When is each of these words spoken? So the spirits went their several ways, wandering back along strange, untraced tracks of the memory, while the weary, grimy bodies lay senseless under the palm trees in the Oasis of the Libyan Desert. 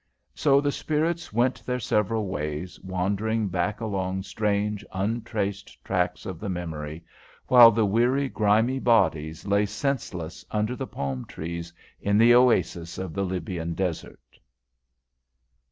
So 0.33 0.59
the 0.61 0.71
spirits 0.71 1.31
went 1.31 1.63
their 1.63 1.79
several 1.79 2.25
ways, 2.27 2.79
wandering 2.79 3.49
back 3.49 3.79
along 3.79 4.23
strange, 4.23 4.83
untraced 4.91 5.77
tracks 5.85 6.25
of 6.25 6.39
the 6.39 6.49
memory, 6.49 7.05
while 7.45 7.69
the 7.69 7.85
weary, 7.85 8.27
grimy 8.27 8.79
bodies 8.79 9.45
lay 9.45 9.67
senseless 9.67 10.43
under 10.49 10.75
the 10.75 10.87
palm 10.87 11.25
trees 11.25 11.71
in 11.99 12.17
the 12.17 12.33
Oasis 12.33 12.97
of 12.97 13.13
the 13.13 13.23
Libyan 13.23 13.75
Desert. 13.75 14.39